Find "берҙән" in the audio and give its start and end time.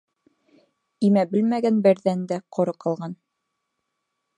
1.85-2.25